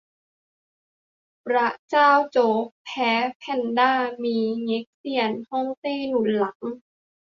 [1.45, 3.93] บร๊ะเจ้าโจ๊ก แพ้ แพนด้า
[4.23, 6.59] มี เง็กเซียนฮ่องเต้หนุนหลัง